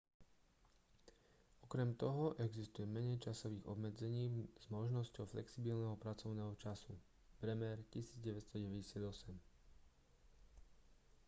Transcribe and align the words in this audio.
okrem 1.65 1.89
toho 2.01 2.23
existuje 2.45 2.89
menej 2.95 3.17
časových 3.25 3.69
obmedzení 3.73 4.33
s 4.57 4.65
možnosťou 4.75 5.23
flexibilného 5.33 5.93
pracovného 6.03 6.53
času. 6.63 6.93
bremer 7.39 7.77
1998 7.93 9.37